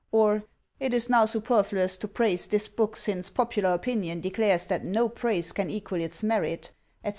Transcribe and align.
or," 0.11 0.45
It 0.79 0.95
is 0.95 1.11
now 1.11 1.25
superfluous 1.25 1.95
to 1.97 2.07
praise 2.07 2.47
this 2.47 2.67
book, 2.67 2.95
since 2.95 3.29
popular 3.29 3.73
opinion 3.73 4.19
declares 4.19 4.65
that 4.65 4.83
no 4.83 5.07
praise 5.07 5.51
can 5.51 5.69
equal 5.69 6.01
its 6.01 6.23
merit," 6.23 6.71
etc. 7.03 7.09